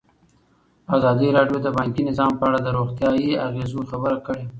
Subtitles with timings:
[0.95, 4.45] ازادي راډیو د بانکي نظام په اړه د روغتیایي اغېزو خبره کړې.